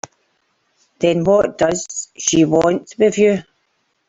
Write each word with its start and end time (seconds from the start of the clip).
Then 0.97 1.23
what 1.25 1.59
does 1.59 2.09
she 2.17 2.43
want 2.43 2.95
with 2.97 3.19
you? 3.19 3.43